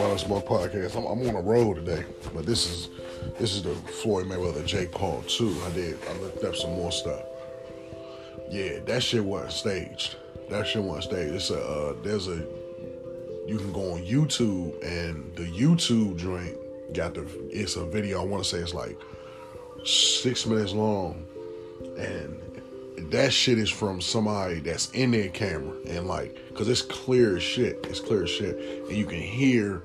Modern 0.00 0.16
Smoke 0.16 0.46
podcast. 0.46 0.96
I'm, 0.96 1.04
I'm 1.04 1.28
on 1.28 1.34
a 1.34 1.42
roll 1.42 1.74
today, 1.74 2.06
but 2.32 2.46
this 2.46 2.64
is 2.70 2.88
this 3.38 3.52
is 3.52 3.62
the 3.62 3.74
Floyd 3.74 4.24
Mayweather 4.28 4.64
Jake 4.64 4.92
Paul 4.92 5.22
too. 5.28 5.54
I 5.66 5.70
did 5.72 5.98
I 6.08 6.14
looked 6.20 6.42
up 6.42 6.56
some 6.56 6.70
more 6.70 6.90
stuff. 6.90 7.22
Yeah, 8.48 8.78
that 8.86 9.02
shit 9.02 9.22
wasn't 9.22 9.52
staged. 9.52 10.16
That 10.48 10.66
shit 10.66 10.82
wasn't 10.82 11.04
staged. 11.04 11.34
It's 11.34 11.50
a 11.50 11.60
uh, 11.62 11.96
there's 12.02 12.28
a 12.28 12.36
you 13.46 13.58
can 13.58 13.72
go 13.74 13.92
on 13.92 14.02
YouTube 14.02 14.82
and 14.82 15.36
the 15.36 15.44
YouTube 15.44 16.16
joint 16.16 16.56
got 16.94 17.12
the 17.12 17.26
it's 17.50 17.76
a 17.76 17.84
video. 17.84 18.22
I 18.22 18.24
want 18.24 18.42
to 18.42 18.48
say 18.48 18.56
it's 18.56 18.72
like 18.72 18.98
six 19.84 20.46
minutes 20.46 20.72
long, 20.72 21.26
and 21.98 22.40
that 23.10 23.32
shit 23.32 23.58
is 23.58 23.70
from 23.70 24.00
somebody 24.00 24.60
that's 24.60 24.90
in 24.90 25.10
their 25.10 25.28
camera 25.28 25.76
and 25.88 26.06
like 26.06 26.36
because 26.48 26.68
it's 26.68 26.82
clear 26.82 27.36
as 27.36 27.42
shit 27.42 27.78
it's 27.84 28.00
clear 28.00 28.24
as 28.24 28.30
shit. 28.30 28.56
And 28.88 28.96
you 28.96 29.06
can 29.06 29.20
hear 29.20 29.82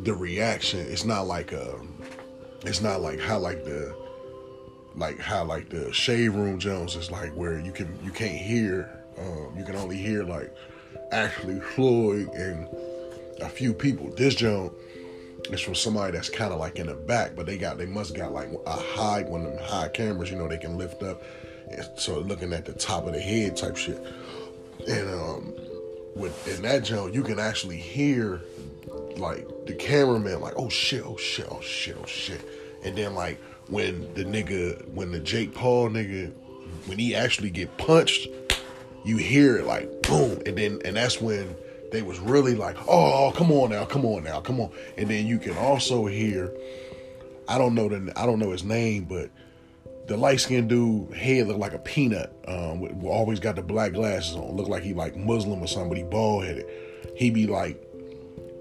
the 0.00 0.14
reaction. 0.14 0.80
It's 0.80 1.04
not 1.04 1.26
like 1.26 1.52
a 1.52 1.78
it's 2.64 2.80
not 2.80 3.00
like 3.00 3.20
how 3.20 3.38
like 3.38 3.64
the 3.64 3.94
like 4.94 5.18
how 5.18 5.44
like 5.44 5.70
the 5.70 5.92
shade 5.92 6.28
room 6.28 6.58
jones 6.58 6.96
is 6.96 7.10
like 7.10 7.32
where 7.32 7.58
you 7.58 7.72
can 7.72 7.98
you 8.04 8.10
can't 8.10 8.36
hear 8.36 8.90
um, 9.18 9.54
you 9.56 9.64
can 9.64 9.74
only 9.76 9.96
hear 9.96 10.22
like 10.22 10.54
actually 11.12 11.60
floyd 11.60 12.28
and 12.34 12.68
a 13.40 13.48
few 13.48 13.72
people. 13.72 14.10
This 14.16 14.34
joint 14.34 14.72
is 15.50 15.60
from 15.60 15.74
somebody 15.74 16.12
that's 16.12 16.28
kind 16.28 16.52
of 16.52 16.60
like 16.60 16.78
in 16.78 16.86
the 16.86 16.94
back 16.94 17.34
but 17.34 17.46
they 17.46 17.58
got 17.58 17.76
they 17.76 17.86
must 17.86 18.14
got 18.14 18.32
like 18.32 18.48
a 18.66 18.70
high 18.70 19.22
one 19.22 19.44
of 19.44 19.52
them 19.52 19.64
high 19.64 19.88
cameras 19.88 20.30
you 20.30 20.36
know 20.36 20.46
they 20.46 20.56
can 20.56 20.78
lift 20.78 21.02
up 21.02 21.20
so 21.96 22.20
looking 22.20 22.52
at 22.52 22.64
the 22.64 22.72
top 22.72 23.06
of 23.06 23.12
the 23.12 23.20
head 23.20 23.56
type 23.56 23.76
shit. 23.76 24.02
And 24.88 25.08
um, 25.10 25.54
with 26.14 26.48
in 26.48 26.62
that 26.62 26.84
joint, 26.84 27.14
you 27.14 27.22
can 27.22 27.38
actually 27.38 27.76
hear 27.76 28.40
like 29.16 29.46
the 29.66 29.74
cameraman 29.74 30.40
like, 30.40 30.54
oh 30.56 30.68
shit, 30.68 31.04
oh 31.04 31.16
shit, 31.16 31.46
oh 31.50 31.60
shit, 31.60 31.96
oh 32.00 32.06
shit. 32.06 32.40
And 32.84 32.96
then 32.96 33.14
like 33.14 33.40
when 33.68 34.12
the 34.14 34.24
nigga, 34.24 34.86
when 34.92 35.12
the 35.12 35.20
Jake 35.20 35.54
Paul 35.54 35.90
nigga, 35.90 36.32
when 36.86 36.98
he 36.98 37.14
actually 37.14 37.50
get 37.50 37.76
punched, 37.78 38.28
you 39.04 39.16
hear 39.16 39.58
it 39.58 39.66
like 39.66 40.02
boom, 40.02 40.40
and 40.46 40.56
then 40.56 40.80
and 40.84 40.96
that's 40.96 41.20
when 41.20 41.54
they 41.92 42.02
was 42.02 42.18
really 42.18 42.54
like, 42.54 42.76
oh, 42.88 43.32
come 43.36 43.52
on 43.52 43.70
now, 43.70 43.84
come 43.84 44.04
on 44.04 44.24
now, 44.24 44.40
come 44.40 44.60
on. 44.60 44.70
And 44.96 45.08
then 45.08 45.26
you 45.26 45.38
can 45.38 45.56
also 45.56 46.06
hear, 46.06 46.50
I 47.46 47.58
don't 47.58 47.74
know 47.74 47.88
the, 47.88 48.12
I 48.16 48.26
don't 48.26 48.38
know 48.38 48.50
his 48.50 48.64
name, 48.64 49.04
but 49.04 49.30
the 50.06 50.16
light 50.16 50.40
skinned 50.40 50.68
dude 50.68 51.12
head 51.14 51.46
looked 51.46 51.60
like 51.60 51.74
a 51.74 51.78
peanut. 51.78 52.32
Um, 52.48 53.04
always 53.04 53.40
got 53.40 53.56
the 53.56 53.62
black 53.62 53.92
glasses 53.92 54.34
on. 54.36 54.56
Looked 54.56 54.70
like 54.70 54.82
he 54.82 54.94
like 54.94 55.16
Muslim 55.16 55.62
or 55.62 55.66
somebody 55.66 56.02
bald 56.02 56.44
headed. 56.44 56.66
He 57.16 57.30
be 57.30 57.46
like, 57.46 57.80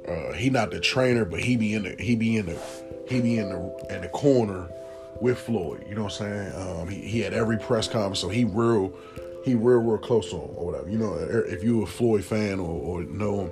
uh, 0.07 0.33
he 0.33 0.49
not 0.49 0.71
the 0.71 0.79
trainer, 0.79 1.25
but 1.25 1.39
he 1.39 1.55
be 1.55 1.73
in 1.73 1.83
the 1.83 1.95
he 1.99 2.15
be 2.15 2.37
in 2.37 2.45
the 2.45 2.59
he 3.07 3.21
be 3.21 3.37
in 3.37 3.49
the 3.49 3.85
in 3.89 4.01
the 4.01 4.09
corner 4.09 4.69
with 5.19 5.39
Floyd. 5.39 5.85
You 5.87 5.95
know 5.95 6.03
what 6.03 6.21
I'm 6.21 6.53
saying? 6.53 6.79
Um, 6.81 6.87
he, 6.87 7.01
he 7.01 7.19
had 7.19 7.33
every 7.33 7.57
press 7.57 7.87
conference, 7.87 8.19
so 8.19 8.29
he 8.29 8.43
real 8.43 8.93
he 9.43 9.55
real 9.55 9.79
real 9.79 9.97
close 9.97 10.31
him 10.31 10.39
or 10.55 10.67
whatever. 10.67 10.89
You 10.89 10.97
know, 10.97 11.15
if 11.15 11.63
you 11.63 11.81
a 11.81 11.87
Floyd 11.87 12.23
fan 12.23 12.59
or, 12.59 12.69
or 12.69 13.03
know 13.03 13.41
him, 13.41 13.51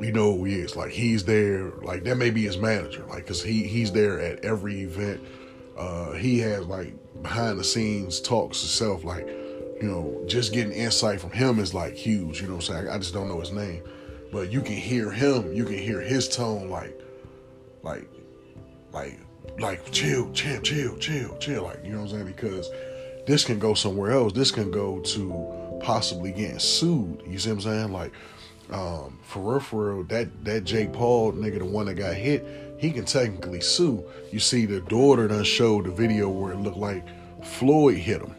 you 0.00 0.12
know 0.12 0.36
who 0.36 0.44
he 0.44 0.54
is. 0.54 0.76
Like 0.76 0.90
he's 0.90 1.24
there. 1.24 1.72
Like 1.82 2.04
that 2.04 2.16
may 2.16 2.30
be 2.30 2.42
his 2.42 2.58
manager. 2.58 3.04
Like 3.08 3.24
because 3.24 3.42
he 3.42 3.64
he's 3.64 3.90
there 3.90 4.20
at 4.20 4.44
every 4.44 4.82
event 4.82 5.20
uh, 5.76 6.12
he 6.12 6.38
has 6.40 6.66
like 6.66 6.94
behind 7.22 7.58
the 7.58 7.64
scenes 7.64 8.20
talks 8.20 8.60
himself, 8.60 9.04
like, 9.04 9.26
you 9.26 9.88
know, 9.88 10.22
just 10.26 10.52
getting 10.52 10.72
insight 10.72 11.20
from 11.20 11.30
him 11.30 11.58
is 11.58 11.74
like 11.74 11.94
huge. 11.94 12.40
You 12.40 12.48
know 12.48 12.54
what 12.54 12.68
I'm 12.68 12.74
saying? 12.74 12.88
I 12.88 12.98
just 12.98 13.14
don't 13.14 13.28
know 13.28 13.40
his 13.40 13.52
name. 13.52 13.82
But 14.32 14.50
you 14.50 14.60
can 14.62 14.74
hear 14.74 15.10
him, 15.10 15.52
you 15.52 15.64
can 15.64 15.78
hear 15.78 16.00
his 16.00 16.28
tone 16.28 16.70
like 16.70 16.98
like 17.82 18.08
like 18.92 19.18
like 19.58 19.90
chill, 19.92 20.32
chill, 20.32 20.60
chill, 20.62 20.96
chill, 20.96 21.36
chill. 21.38 21.64
Like, 21.64 21.84
you 21.84 21.90
know 21.90 21.98
what 21.98 22.04
I'm 22.04 22.10
saying? 22.10 22.26
Because 22.26 22.70
this 23.26 23.44
can 23.44 23.58
go 23.58 23.74
somewhere 23.74 24.12
else. 24.12 24.32
This 24.32 24.50
can 24.50 24.70
go 24.70 25.00
to 25.00 25.78
possibly 25.82 26.32
getting 26.32 26.58
sued. 26.58 27.22
You 27.26 27.38
see 27.38 27.50
what 27.50 27.56
I'm 27.56 27.60
saying? 27.60 27.92
Like, 27.92 28.12
um, 28.72 29.18
for 29.22 29.40
real, 29.40 29.60
for 29.60 29.94
real, 29.94 30.04
that 30.04 30.44
that 30.44 30.64
Jake 30.64 30.92
Paul 30.92 31.32
nigga, 31.32 31.58
the 31.58 31.64
one 31.64 31.86
that 31.86 31.94
got 31.94 32.14
hit, 32.14 32.46
he 32.78 32.90
can 32.90 33.04
technically 33.04 33.60
sue. 33.60 34.04
You 34.32 34.40
see, 34.40 34.66
the 34.66 34.80
daughter 34.80 35.28
done 35.28 35.44
showed 35.44 35.84
the 35.84 35.90
video 35.90 36.28
where 36.28 36.52
it 36.52 36.58
looked 36.58 36.78
like 36.78 37.04
Floyd 37.44 37.96
hit 37.96 38.20
him. 38.20 38.34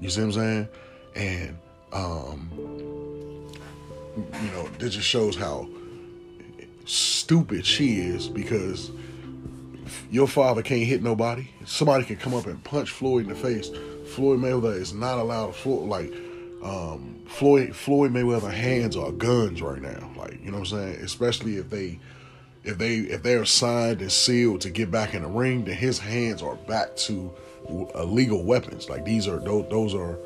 You 0.00 0.10
see 0.10 0.20
what 0.20 0.26
I'm 0.26 0.32
saying? 0.32 0.68
And 1.14 1.58
um, 1.92 2.50
you 4.16 4.50
know, 4.52 4.68
this 4.78 4.94
just 4.94 5.06
shows 5.06 5.36
how 5.36 5.68
stupid 6.84 7.64
she 7.64 8.00
is 8.00 8.28
because 8.28 8.90
your 10.10 10.26
father 10.26 10.62
can't 10.62 10.82
hit 10.82 11.02
nobody. 11.02 11.48
Somebody 11.64 12.04
can 12.04 12.16
come 12.16 12.34
up 12.34 12.46
and 12.46 12.62
punch 12.64 12.90
Floyd 12.90 13.24
in 13.24 13.28
the 13.28 13.34
face. 13.34 13.70
Floyd 14.14 14.40
Mayweather 14.40 14.78
is 14.80 14.92
not 14.92 15.18
allowed. 15.18 15.48
to 15.48 15.52
Floyd, 15.52 15.88
like 15.88 16.12
um, 16.62 17.22
Floyd 17.26 17.74
Floyd 17.74 18.12
Mayweather 18.12 18.52
hands 18.52 18.96
are 18.96 19.12
guns 19.12 19.62
right 19.62 19.80
now. 19.80 20.10
Like 20.16 20.42
you 20.42 20.50
know 20.50 20.58
what 20.58 20.72
I'm 20.72 20.78
saying? 20.78 21.04
Especially 21.04 21.56
if 21.56 21.70
they 21.70 21.98
if 22.64 22.78
they 22.78 22.96
if 22.96 23.22
they're 23.22 23.44
signed 23.44 24.00
and 24.00 24.10
sealed 24.10 24.60
to 24.62 24.70
get 24.70 24.90
back 24.90 25.14
in 25.14 25.22
the 25.22 25.28
ring, 25.28 25.64
then 25.64 25.76
his 25.76 25.98
hands 25.98 26.42
are 26.42 26.56
back 26.56 26.96
to 26.96 27.32
illegal 27.94 28.44
weapons. 28.44 28.88
Like 28.88 29.04
these 29.04 29.28
are 29.28 29.38
those, 29.38 29.68
those 29.70 29.94
are 29.94 30.18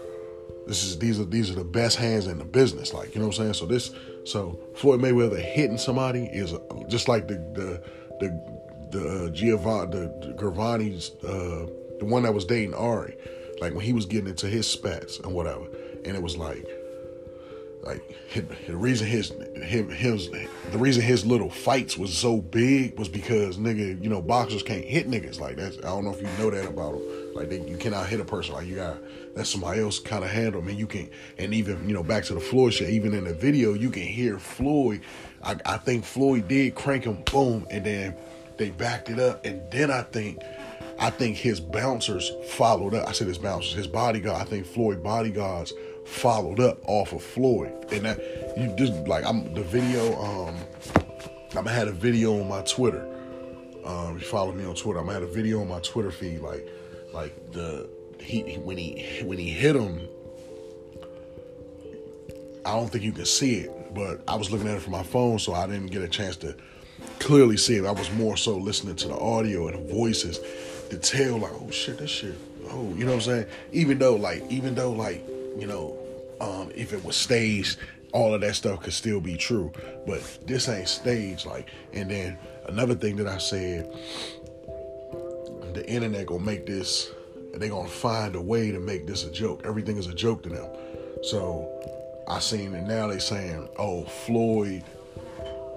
this 0.66 0.84
is 0.84 0.98
these 0.98 1.18
are 1.20 1.24
these 1.24 1.50
are 1.50 1.54
the 1.54 1.64
best 1.64 1.96
hands 1.96 2.26
in 2.26 2.38
the 2.38 2.44
business. 2.44 2.94
Like 2.94 3.14
you 3.14 3.20
know 3.20 3.28
what 3.28 3.38
I'm 3.38 3.44
saying. 3.44 3.54
So 3.54 3.66
this 3.66 3.90
so 4.24 4.58
Floyd 4.74 5.00
Mayweather 5.00 5.40
hitting 5.40 5.78
somebody 5.78 6.24
is 6.24 6.54
just 6.88 7.08
like 7.08 7.28
the 7.28 7.34
the 7.34 7.82
the 8.20 8.60
the 8.90 9.26
uh, 9.26 9.30
Giovanni 9.30 9.90
the, 9.92 10.26
the 10.26 10.34
Gervonta's 10.34 11.10
uh, 11.24 11.66
the 11.98 12.04
one 12.04 12.22
that 12.22 12.34
was 12.34 12.44
dating 12.44 12.74
Ari, 12.74 13.16
like 13.60 13.74
when 13.74 13.84
he 13.84 13.92
was 13.92 14.06
getting 14.06 14.28
into 14.28 14.46
his 14.46 14.66
spats 14.66 15.18
and 15.18 15.34
whatever, 15.34 15.66
and 16.04 16.16
it 16.16 16.22
was 16.22 16.36
like 16.36 16.66
like 17.82 18.02
the 18.66 18.76
reason 18.76 19.06
his 19.06 19.30
him 19.62 19.88
his 19.88 20.28
the 20.30 20.78
reason 20.78 21.02
his 21.02 21.24
little 21.24 21.48
fights 21.48 21.96
was 21.96 22.16
so 22.16 22.40
big 22.40 22.98
was 22.98 23.08
because 23.08 23.56
nigga 23.56 24.02
you 24.02 24.10
know 24.10 24.20
boxers 24.20 24.62
can't 24.62 24.84
hit 24.84 25.08
niggas 25.08 25.40
like 25.40 25.56
that. 25.56 25.78
I 25.78 25.88
don't 25.88 26.04
know 26.04 26.12
if 26.12 26.20
you 26.20 26.28
know 26.38 26.50
that 26.50 26.66
about 26.66 26.92
them. 26.92 27.34
Like 27.34 27.48
they, 27.48 27.60
you 27.66 27.78
cannot 27.78 28.06
hit 28.06 28.20
a 28.20 28.24
person 28.24 28.54
like 28.54 28.66
you 28.66 28.76
got 28.76 28.98
let 29.34 29.46
somebody 29.46 29.80
else 29.80 29.98
kind 29.98 30.24
of 30.24 30.30
handle. 30.30 30.60
Mean 30.60 30.76
you 30.76 30.86
can 30.86 31.08
and 31.38 31.54
even 31.54 31.88
you 31.88 31.94
know 31.94 32.02
back 32.02 32.24
to 32.24 32.34
the 32.34 32.40
Floyd 32.40 32.74
shit. 32.74 32.90
Even 32.90 33.14
in 33.14 33.24
the 33.24 33.34
video 33.34 33.72
you 33.72 33.90
can 33.90 34.02
hear 34.02 34.38
Floyd. 34.38 35.00
I, 35.42 35.56
I 35.64 35.78
think 35.78 36.04
Floyd 36.04 36.48
did 36.48 36.74
crank 36.74 37.04
him 37.04 37.22
boom 37.32 37.66
and 37.70 37.86
then 37.86 38.14
they 38.58 38.68
backed 38.68 39.08
it 39.08 39.18
up 39.18 39.46
and 39.46 39.62
then 39.70 39.90
I 39.90 40.02
think 40.02 40.42
I 40.98 41.08
think 41.08 41.38
his 41.38 41.60
bouncers 41.60 42.30
followed 42.50 42.92
up. 42.92 43.08
I 43.08 43.12
said 43.12 43.26
his 43.26 43.38
bouncers, 43.38 43.72
his 43.72 43.86
bodyguard. 43.86 44.42
I 44.42 44.44
think 44.44 44.66
Floyd 44.66 45.02
bodyguards 45.02 45.72
followed 46.10 46.60
up 46.60 46.78
off 46.86 47.12
of 47.12 47.22
Floyd. 47.22 47.72
And 47.92 48.04
that 48.04 48.18
you 48.56 48.74
just 48.76 48.92
like 49.06 49.24
I'm 49.24 49.54
the 49.54 49.62
video, 49.62 50.20
um 50.20 50.56
I'm 51.56 51.66
had 51.66 51.88
a 51.88 51.92
video 51.92 52.40
on 52.40 52.48
my 52.48 52.62
Twitter. 52.62 53.06
Um 53.84 54.18
you 54.18 54.24
follow 54.24 54.52
me 54.52 54.64
on 54.64 54.74
Twitter, 54.74 55.00
I'm 55.00 55.08
had 55.08 55.22
a 55.22 55.26
video 55.26 55.60
on 55.60 55.68
my 55.68 55.80
Twitter 55.80 56.10
feed, 56.10 56.40
like 56.40 56.68
like 57.12 57.52
the 57.52 57.88
he 58.20 58.54
when 58.56 58.76
he 58.76 59.22
when 59.24 59.38
he 59.38 59.50
hit 59.50 59.74
him 59.74 60.08
I 62.64 62.72
don't 62.76 62.88
think 62.88 63.04
you 63.04 63.12
can 63.12 63.24
see 63.24 63.60
it, 63.60 63.94
but 63.94 64.22
I 64.28 64.36
was 64.36 64.50
looking 64.50 64.68
at 64.68 64.76
it 64.76 64.82
from 64.82 64.92
my 64.92 65.02
phone, 65.02 65.38
so 65.38 65.54
I 65.54 65.66
didn't 65.66 65.86
get 65.86 66.02
a 66.02 66.08
chance 66.08 66.36
to 66.36 66.54
clearly 67.18 67.56
see 67.56 67.76
it. 67.76 67.86
I 67.86 67.90
was 67.90 68.10
more 68.12 68.36
so 68.36 68.56
listening 68.56 68.96
to 68.96 69.08
the 69.08 69.18
audio 69.18 69.68
and 69.68 69.78
the 69.78 69.92
voices 69.92 70.40
to 70.90 70.98
tell 70.98 71.38
like, 71.38 71.52
oh 71.52 71.70
shit, 71.70 71.98
this 71.98 72.10
shit. 72.10 72.34
Oh, 72.68 72.92
you 72.94 73.04
know 73.04 73.12
what 73.12 73.14
I'm 73.14 73.20
saying? 73.22 73.46
Even 73.72 73.98
though 73.98 74.14
like, 74.16 74.44
even 74.50 74.74
though 74.74 74.92
like, 74.92 75.26
you 75.58 75.66
know, 75.66 75.98
um, 76.40 76.70
if 76.74 76.92
it 76.92 77.04
was 77.04 77.16
staged, 77.16 77.78
all 78.12 78.34
of 78.34 78.40
that 78.40 78.54
stuff 78.54 78.80
could 78.80 78.92
still 78.92 79.20
be 79.20 79.36
true. 79.36 79.72
But 80.06 80.38
this 80.46 80.68
ain't 80.68 80.88
staged. 80.88 81.46
Like, 81.46 81.68
and 81.92 82.10
then 82.10 82.38
another 82.66 82.94
thing 82.94 83.16
that 83.16 83.26
I 83.26 83.38
said, 83.38 83.90
the 85.74 85.84
internet 85.88 86.26
gonna 86.26 86.44
make 86.44 86.66
this. 86.66 87.10
They 87.54 87.68
gonna 87.68 87.88
find 87.88 88.36
a 88.36 88.40
way 88.40 88.70
to 88.70 88.78
make 88.78 89.06
this 89.06 89.24
a 89.24 89.30
joke. 89.30 89.62
Everything 89.64 89.96
is 89.96 90.06
a 90.06 90.14
joke 90.14 90.42
to 90.44 90.48
them. 90.48 90.68
So 91.22 91.68
I 92.28 92.38
seen 92.38 92.74
it 92.74 92.86
now. 92.86 93.08
They 93.08 93.18
saying, 93.18 93.68
"Oh, 93.76 94.04
Floyd." 94.04 94.84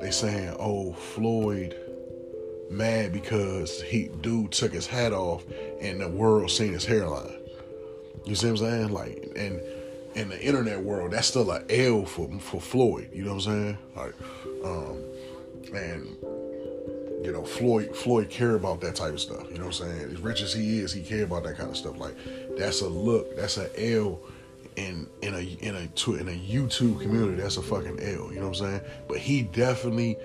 They 0.02 0.12
saying, 0.12 0.56
"Oh, 0.60 0.94
Floyd." 0.94 1.76
Mad 2.70 3.14
because 3.14 3.82
he 3.84 4.10
dude 4.22 4.52
took 4.52 4.72
his 4.72 4.88
hat 4.88 5.14
off 5.14 5.44
and 5.80 6.02
the 6.02 6.08
world 6.08 6.50
seen 6.50 6.74
his 6.74 6.86
hairline. 6.86 7.38
You 8.26 8.34
see 8.34 8.50
what 8.50 8.62
I'm 8.62 8.66
saying? 8.66 8.90
Like, 8.90 9.32
and 9.36 9.62
in 10.16 10.30
the 10.30 10.42
internet 10.42 10.80
world, 10.82 11.12
that's 11.12 11.28
still 11.28 11.50
an 11.52 11.66
L 11.70 12.06
for 12.06 12.30
for 12.40 12.62
Floyd. 12.62 13.10
You 13.14 13.24
know 13.24 13.36
what 13.36 13.48
I'm 13.48 13.76
saying? 13.76 13.78
Like, 13.96 14.14
um, 14.64 15.04
and 15.74 16.18
you 17.26 17.32
know, 17.32 17.44
Floyd 17.44 17.96
Floyd 17.96 18.30
care 18.30 18.56
about 18.56 18.82
that 18.82 18.96
type 18.96 19.14
of 19.14 19.20
stuff. 19.20 19.50
You 19.50 19.58
know 19.58 19.68
what 19.68 19.82
I'm 19.82 19.88
saying? 19.88 20.12
As 20.14 20.20
rich 20.20 20.42
as 20.42 20.54
he 20.54 20.80
is, 20.80 20.92
he 20.94 21.02
care 21.02 21.24
about 21.24 21.44
that 21.44 21.58
kind 21.58 21.70
of 21.70 21.78
stuff. 21.78 21.98
Like, 21.98 22.16
that's 22.58 22.82
a 22.82 22.88
look. 22.88 23.36
That's 23.36 23.58
an 23.58 23.70
L 23.78 24.20
in 24.76 25.08
in 25.22 25.34
a 25.34 25.40
in 25.40 25.76
a 25.76 26.12
in 26.12 26.28
a 26.28 26.32
YouTube 26.32 27.02
community. 27.02 27.42
That's 27.42 27.58
a 27.58 27.62
fucking 27.62 28.00
L. 28.00 28.32
You 28.32 28.40
know 28.40 28.50
what 28.50 28.60
I'm 28.60 28.66
saying? 28.66 28.82
But 29.08 29.18
he 29.18 29.44
definitely 29.44 30.18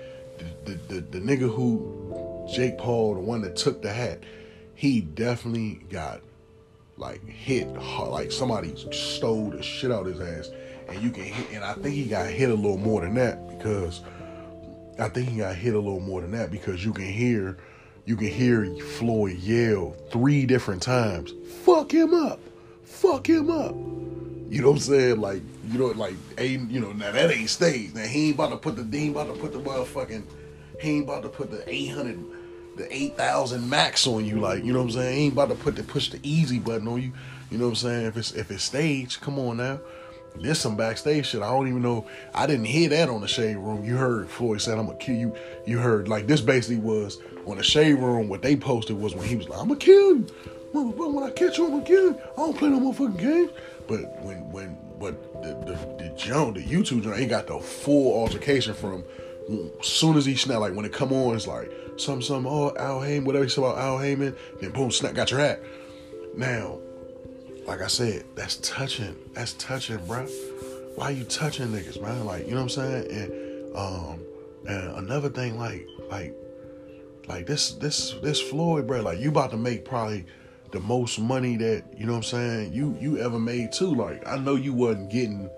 the, 0.65 0.71
the, 0.71 0.93
the, 0.93 1.01
the 1.01 1.19
nigga 1.19 1.53
who 1.53 2.47
Jake 2.53 2.77
Paul, 2.77 3.15
the 3.15 3.21
one 3.21 3.41
that 3.41 3.55
took 3.55 3.81
the 3.81 3.93
hat, 3.93 4.23
he 4.75 5.01
definitely 5.01 5.81
got 5.89 6.21
like 6.99 7.25
hit 7.25 7.67
like 7.67 8.31
somebody 8.31 8.75
stole 8.91 9.49
the 9.49 9.63
shit 9.63 9.91
out 9.91 10.05
of 10.05 10.19
his 10.19 10.21
ass, 10.21 10.51
and 10.89 11.01
you 11.01 11.09
can 11.09 11.23
hit. 11.23 11.51
And 11.53 11.63
I 11.63 11.73
think 11.73 11.95
he 11.95 12.05
got 12.05 12.27
hit 12.27 12.49
a 12.49 12.53
little 12.53 12.77
more 12.77 13.01
than 13.01 13.15
that 13.15 13.47
because 13.47 14.01
I 14.99 15.09
think 15.09 15.29
he 15.29 15.37
got 15.37 15.55
hit 15.55 15.73
a 15.73 15.79
little 15.79 16.01
more 16.01 16.21
than 16.21 16.31
that 16.31 16.51
because 16.51 16.83
you 16.83 16.93
can 16.93 17.05
hear, 17.05 17.57
you 18.05 18.15
can 18.15 18.27
hear 18.27 18.65
Floyd 18.97 19.37
yell 19.37 19.95
three 20.11 20.45
different 20.45 20.81
times, 20.83 21.33
"Fuck 21.63 21.91
him 21.93 22.13
up, 22.13 22.39
fuck 22.83 23.27
him 23.27 23.49
up." 23.49 23.73
You 24.49 24.61
know 24.61 24.69
what 24.69 24.77
I'm 24.77 24.79
saying? 24.79 25.21
Like, 25.21 25.41
you 25.69 25.77
know, 25.77 25.87
like, 25.87 26.15
ain't 26.37 26.69
you 26.71 26.79
know, 26.79 26.91
now 26.91 27.11
that 27.11 27.31
ain't 27.31 27.49
staged. 27.49 27.95
Now 27.95 28.03
he 28.03 28.27
ain't 28.27 28.35
about 28.35 28.49
to 28.49 28.57
put 28.57 28.75
the, 28.75 28.97
he 28.97 29.05
ain't 29.05 29.15
about 29.15 29.33
to 29.33 29.39
put 29.39 29.53
the 29.53 29.59
motherfucking, 29.59 30.23
he 30.81 30.89
ain't 30.89 31.03
about 31.03 31.21
to 31.21 31.29
put 31.29 31.51
the 31.51 31.63
800, 31.71 32.19
the 32.79 32.95
8,000 32.95 33.69
max 33.69 34.07
on 34.07 34.25
you. 34.25 34.39
Like, 34.39 34.63
you 34.63 34.73
know 34.73 34.79
what 34.79 34.85
I'm 34.85 34.91
saying? 34.91 35.17
Ain't 35.19 35.33
about 35.33 35.49
to 35.49 35.55
put 35.55 35.75
the, 35.75 35.83
push 35.83 36.09
the 36.09 36.19
easy 36.23 36.59
button 36.59 36.87
on 36.87 37.01
you. 37.01 37.11
You 37.51 37.57
know 37.57 37.65
what 37.65 37.71
I'm 37.71 37.75
saying? 37.75 38.05
If 38.07 38.17
it's, 38.17 38.31
if 38.31 38.49
it's 38.49 38.63
staged, 38.63 39.21
come 39.21 39.37
on 39.37 39.57
now. 39.57 39.79
There's 40.35 40.59
some 40.59 40.77
backstage 40.77 41.27
shit. 41.27 41.41
I 41.41 41.49
don't 41.49 41.67
even 41.67 41.81
know. 41.81 42.07
I 42.33 42.47
didn't 42.47 42.65
hear 42.65 42.89
that 42.89 43.09
on 43.09 43.21
the 43.21 43.27
shade 43.27 43.57
room. 43.57 43.83
You 43.83 43.97
heard 43.97 44.29
Floyd 44.29 44.61
said, 44.61 44.77
"I'm 44.77 44.85
gonna 44.85 44.97
kill 44.99 45.15
you." 45.15 45.35
You 45.65 45.79
heard 45.79 46.07
like 46.07 46.27
this 46.27 46.39
basically 46.39 46.77
was 46.77 47.17
on 47.47 47.57
the 47.57 47.63
shade 47.63 47.95
room. 47.95 48.29
What 48.29 48.43
they 48.43 48.55
posted 48.55 48.97
was 49.01 49.15
when 49.15 49.27
he 49.27 49.35
was 49.35 49.49
like, 49.49 49.59
"I'm 49.59 49.67
gonna 49.67 49.79
kill 49.79 50.17
you." 50.17 50.27
When 50.71 51.23
I 51.23 51.31
catch 51.31 51.57
you, 51.57 51.65
I'm 51.65 51.71
gonna 51.71 51.83
kill 51.83 52.03
you. 52.11 52.21
I 52.33 52.41
don't 52.41 52.57
play 52.57 52.69
no 52.69 52.79
motherfucking 52.79 53.17
games. 53.17 53.51
But 53.87 54.21
when 54.23 54.49
when 54.51 54.77
but 54.99 55.41
the 55.41 55.49
the, 55.65 56.03
the 56.03 56.15
Joan, 56.15 56.53
the 56.53 56.63
YouTube 56.63 57.03
joint, 57.03 57.17
he 57.17 57.25
got 57.25 57.47
the 57.47 57.59
full 57.59 58.13
altercation 58.13 58.75
from 58.75 59.03
soon 59.81 60.17
as 60.17 60.25
he 60.25 60.35
snap, 60.35 60.59
like 60.59 60.73
when 60.73 60.85
it 60.85 60.93
come 60.93 61.11
on, 61.11 61.35
it's 61.35 61.47
like 61.47 61.71
some 61.99 62.21
some 62.21 62.47
oh 62.47 62.73
Al 62.77 63.01
Haymon, 63.01 63.25
whatever 63.25 63.43
he 63.43 63.49
said 63.49 63.63
about 63.63 63.77
Al 63.77 63.97
Haymon, 63.99 64.35
then 64.61 64.71
boom, 64.71 64.91
snap, 64.91 65.13
got 65.13 65.31
your 65.31 65.39
hat. 65.39 65.61
Now, 66.35 66.79
like 67.65 67.81
I 67.81 67.87
said, 67.87 68.25
that's 68.35 68.57
touching. 68.57 69.15
That's 69.33 69.53
touching, 69.53 70.03
bro. 70.05 70.25
Why 70.95 71.11
you 71.11 71.23
touching 71.23 71.67
niggas, 71.67 72.01
man? 72.01 72.25
Like, 72.25 72.45
you 72.45 72.51
know 72.51 72.63
what 72.63 72.77
I'm 72.77 73.05
saying? 73.05 73.11
And 73.11 73.75
um 73.75 74.19
and 74.67 74.97
another 74.97 75.29
thing, 75.29 75.57
like, 75.57 75.87
like, 76.09 76.35
like 77.27 77.45
this 77.45 77.71
this 77.73 78.15
this 78.23 78.41
Floyd, 78.41 78.87
bro, 78.87 79.01
like 79.01 79.19
you 79.19 79.29
about 79.29 79.51
to 79.51 79.57
make 79.57 79.85
probably 79.85 80.25
the 80.71 80.79
most 80.79 81.19
money 81.19 81.55
that 81.57 81.83
you 81.97 82.05
know 82.05 82.13
what 82.13 82.17
I'm 82.19 82.23
saying 82.23 82.73
you 82.73 82.97
you 82.99 83.17
ever 83.19 83.39
made 83.39 83.71
too. 83.71 83.93
Like 83.93 84.27
I 84.27 84.37
know 84.37 84.55
you 84.55 84.73
wasn't 84.73 85.11
getting, 85.11 85.49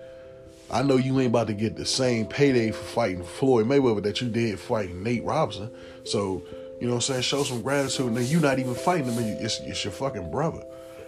I 0.71 0.83
know 0.83 0.95
you 0.95 1.19
ain't 1.19 1.27
about 1.29 1.47
to 1.47 1.53
get 1.53 1.75
the 1.75 1.85
same 1.85 2.25
payday 2.25 2.71
for 2.71 2.83
fighting 2.83 3.23
Floyd 3.23 3.67
Mayweather 3.67 4.01
that 4.03 4.21
you 4.21 4.29
did 4.29 4.57
fighting 4.57 5.03
Nate 5.03 5.23
Robinson. 5.23 5.69
So 6.05 6.43
you 6.79 6.87
know 6.87 6.93
what 6.93 7.09
I'm 7.09 7.13
saying, 7.13 7.21
show 7.23 7.43
some 7.43 7.61
gratitude. 7.61 8.07
And 8.07 8.17
then 8.17 8.25
you 8.25 8.39
not 8.39 8.57
even 8.57 8.73
fighting 8.73 9.11
him. 9.11 9.19
It's, 9.19 9.59
it's 9.59 9.83
your 9.83 9.91
fucking 9.91 10.31
brother. 10.31 10.63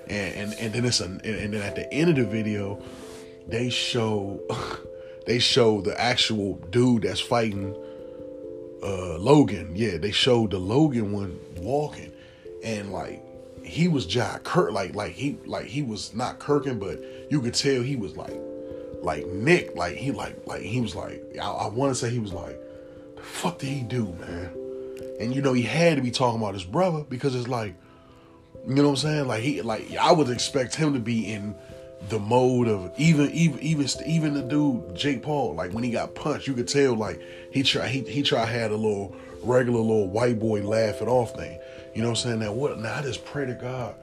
And 0.08 0.36
and 0.36 0.54
and 0.60 0.74
then 0.74 0.86
it's 0.86 1.00
a, 1.00 1.06
and 1.06 1.22
then 1.24 1.56
at 1.56 1.76
the 1.76 1.92
end 1.94 2.10
of 2.10 2.18
the 2.18 2.26
video, 2.26 2.84
they 3.48 3.70
show 3.70 4.42
they 5.26 5.40
show 5.40 5.82
the 5.82 6.00
actual 6.00 6.56
dude 6.70 7.04
that's 7.04 7.22
fighting 7.22 7.74
uh 8.84 9.18
Logan. 9.18 9.72
Yeah, 9.76 9.98
they 9.98 10.12
showed 10.12 10.52
the 10.52 10.60
Logan 10.60 11.14
one 11.14 11.40
walking, 11.58 12.12
and 12.66 12.92
like 12.92 13.24
he 13.64 13.88
was 13.88 14.06
Jack 14.06 14.44
Kirk, 14.44 14.74
like 14.74 14.94
like 14.94 15.14
he 15.14 15.38
like 15.46 15.68
he 15.68 15.84
was 15.84 16.14
not 16.14 16.40
Kirking, 16.40 16.82
but 16.82 17.02
you 17.32 17.40
could 17.40 17.54
tell 17.54 17.82
he 17.82 17.96
was 17.96 18.18
like 18.18 18.38
like 19.04 19.28
Nick, 19.28 19.76
like 19.76 19.96
he 19.96 20.12
like 20.12 20.48
like 20.48 20.62
he 20.62 20.80
was 20.80 20.96
like 20.96 21.22
I, 21.42 21.46
I 21.46 21.68
want 21.68 21.92
to 21.92 21.96
say 21.96 22.10
he 22.10 22.20
was 22.20 22.34
like 22.34 22.58
the 23.16 23.22
fuck 23.22 23.60
did 23.60 23.68
he 23.68 23.82
do, 23.82 24.06
man? 24.20 24.50
And 25.20 25.36
you 25.36 25.42
know 25.42 25.54
he 25.54 25.62
had 25.62 25.98
to 25.98 26.02
be 26.02 26.10
talking 26.12 26.42
about 26.42 26.54
his 26.54 26.64
brother 26.64 27.04
because 27.08 27.36
it's 27.36 27.48
like 27.48 27.76
you 28.68 28.76
know 28.76 28.84
what 28.84 28.90
I'm 28.90 28.96
saying, 28.96 29.28
like 29.28 29.44
he 29.44 29.62
like 29.62 29.94
I 29.98 30.12
would 30.14 30.30
expect 30.30 30.76
him 30.76 30.94
to 30.94 31.00
be 31.00 31.32
in 31.32 31.54
the 32.10 32.20
mode 32.20 32.68
of 32.68 32.94
even 32.98 33.30
even 33.32 33.60
even 33.60 33.88
even 34.06 34.34
the 34.34 34.42
dude 34.42 34.96
Jake 34.96 35.22
Paul, 35.22 35.56
like 35.56 35.74
when 35.74 35.84
he 35.84 35.92
got 35.92 36.16
punched, 36.16 36.48
you 36.48 36.54
could 36.54 36.68
tell 36.68 36.96
like 36.96 37.22
he 37.52 37.62
try 37.62 37.88
he 37.88 38.02
he 38.02 38.24
try 38.24 38.46
had 38.46 38.72
a 38.72 38.76
little 38.76 39.16
regular 39.42 39.80
little 39.80 40.08
white 40.08 40.40
boy 40.40 40.62
laugh 40.62 41.02
it 41.02 41.10
off 41.10 41.36
thing. 41.36 41.60
You 41.94 42.02
know 42.02 42.10
what 42.10 42.20
I'm 42.20 42.24
saying? 42.24 42.40
Now 42.40 42.54
what 42.54 42.80
now 42.80 42.96
I 42.96 43.02
just 43.02 43.26
pray 43.26 43.46
to 43.46 43.54
God 43.54 43.96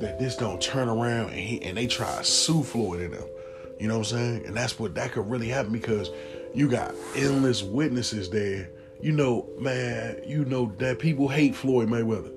that 0.00 0.18
this 0.18 0.34
don't 0.36 0.60
turn 0.60 0.88
around 0.88 1.30
and 1.30 1.38
he 1.38 1.62
and 1.62 1.76
they 1.76 1.86
try 1.86 2.16
to 2.16 2.24
sue 2.24 2.62
Floyd 2.62 3.00
in 3.00 3.10
them. 3.12 3.24
You 3.80 3.88
know 3.88 3.98
what 3.98 4.12
I'm 4.12 4.18
saying? 4.18 4.46
And 4.46 4.56
that's 4.56 4.78
what 4.78 4.94
that 4.94 5.12
could 5.12 5.28
really 5.30 5.48
happen 5.48 5.72
because 5.72 6.10
you 6.54 6.68
got 6.68 6.94
endless 7.16 7.62
witnesses 7.62 8.30
there. 8.30 8.70
You 9.00 9.12
know, 9.12 9.48
man, 9.58 10.20
you 10.26 10.44
know 10.44 10.72
that 10.78 10.98
people 10.98 11.28
hate 11.28 11.56
Floyd 11.56 11.88
Mayweather. 11.88 12.32